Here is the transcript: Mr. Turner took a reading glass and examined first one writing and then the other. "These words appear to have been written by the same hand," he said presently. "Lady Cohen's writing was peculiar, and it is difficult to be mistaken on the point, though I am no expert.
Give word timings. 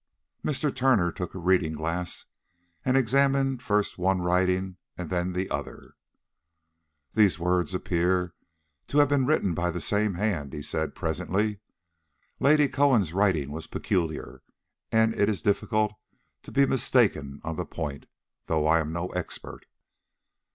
Mr. 0.43 0.75
Turner 0.75 1.11
took 1.11 1.35
a 1.35 1.37
reading 1.37 1.73
glass 1.73 2.25
and 2.83 2.97
examined 2.97 3.61
first 3.61 3.99
one 3.99 4.19
writing 4.19 4.77
and 4.97 5.11
then 5.11 5.33
the 5.33 5.47
other. 5.51 5.93
"These 7.13 7.37
words 7.37 7.75
appear 7.75 8.33
to 8.87 8.97
have 8.97 9.09
been 9.09 9.27
written 9.27 9.53
by 9.53 9.69
the 9.69 9.79
same 9.79 10.15
hand," 10.15 10.53
he 10.53 10.63
said 10.63 10.95
presently. 10.95 11.59
"Lady 12.39 12.67
Cohen's 12.67 13.13
writing 13.13 13.51
was 13.51 13.67
peculiar, 13.67 14.41
and 14.91 15.13
it 15.13 15.29
is 15.29 15.43
difficult 15.43 15.93
to 16.41 16.51
be 16.51 16.65
mistaken 16.65 17.39
on 17.43 17.55
the 17.55 17.63
point, 17.67 18.07
though 18.47 18.65
I 18.65 18.79
am 18.79 18.91
no 18.91 19.09
expert. 19.09 19.67